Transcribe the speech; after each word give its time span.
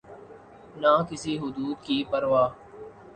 نہ 0.75 0.93
کسی 1.09 1.33
حدود 1.37 1.77
کی 1.83 1.97
پروا۔ 2.11 2.43